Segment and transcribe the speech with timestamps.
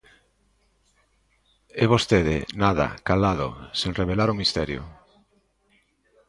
[1.81, 4.81] E vostede, nada, calado, sen revelar o misterio.